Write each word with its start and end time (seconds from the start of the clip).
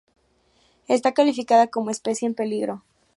Está 0.87 1.11
calificada 1.13 1.67
como 1.67 1.91
especie 1.91 2.25
en 2.27 2.33
peligro. 2.33 2.81